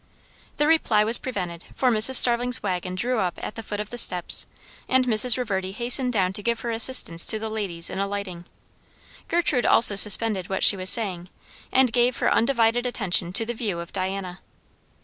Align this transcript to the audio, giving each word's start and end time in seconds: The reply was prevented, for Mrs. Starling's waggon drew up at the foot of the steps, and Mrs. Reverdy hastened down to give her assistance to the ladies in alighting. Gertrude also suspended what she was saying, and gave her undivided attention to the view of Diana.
The 0.57 0.65
reply 0.65 1.03
was 1.03 1.19
prevented, 1.19 1.65
for 1.75 1.91
Mrs. 1.91 2.15
Starling's 2.15 2.63
waggon 2.63 2.95
drew 2.95 3.19
up 3.19 3.37
at 3.39 3.53
the 3.53 3.61
foot 3.61 3.79
of 3.79 3.91
the 3.91 3.99
steps, 3.99 4.47
and 4.89 5.05
Mrs. 5.05 5.37
Reverdy 5.37 5.73
hastened 5.73 6.11
down 6.11 6.33
to 6.33 6.41
give 6.41 6.61
her 6.61 6.71
assistance 6.71 7.23
to 7.27 7.37
the 7.37 7.49
ladies 7.51 7.87
in 7.87 7.99
alighting. 7.99 8.45
Gertrude 9.27 9.63
also 9.67 9.95
suspended 9.95 10.49
what 10.49 10.63
she 10.63 10.75
was 10.75 10.89
saying, 10.89 11.29
and 11.71 11.93
gave 11.93 12.17
her 12.17 12.33
undivided 12.33 12.87
attention 12.87 13.31
to 13.33 13.45
the 13.45 13.53
view 13.53 13.79
of 13.79 13.93
Diana. 13.93 14.39